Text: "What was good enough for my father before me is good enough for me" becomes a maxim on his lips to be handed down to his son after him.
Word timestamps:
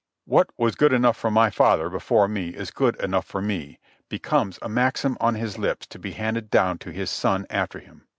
"What 0.25 0.49
was 0.57 0.73
good 0.73 0.93
enough 0.93 1.15
for 1.15 1.29
my 1.29 1.51
father 1.51 1.87
before 1.87 2.27
me 2.27 2.47
is 2.55 2.71
good 2.71 2.95
enough 3.03 3.27
for 3.27 3.39
me" 3.39 3.77
becomes 4.09 4.57
a 4.63 4.67
maxim 4.67 5.15
on 5.21 5.35
his 5.35 5.59
lips 5.59 5.85
to 5.85 5.99
be 5.99 6.13
handed 6.13 6.49
down 6.49 6.79
to 6.79 6.89
his 6.91 7.11
son 7.11 7.45
after 7.51 7.77
him. 7.77 8.07